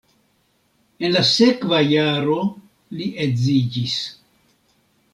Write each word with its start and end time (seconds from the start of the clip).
En 1.07 1.11
la 1.17 1.21
sekva 1.33 1.83
jaro 1.91 2.39
li 3.01 3.13
edziĝis. 3.27 4.03